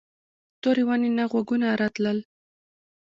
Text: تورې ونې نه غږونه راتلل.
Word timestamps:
تورې 0.61 0.83
ونې 0.87 1.09
نه 1.17 1.23
غږونه 1.31 1.67
راتلل. 1.81 2.17